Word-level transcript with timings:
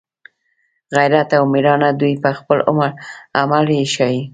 غیرت 0.95 1.29
او 1.37 1.43
میړانه 1.53 1.89
دوی 1.99 2.13
په 2.23 2.29
خپل 2.37 2.57
عمل 3.39 3.65
یې 3.77 3.83
ښایي 3.93 4.21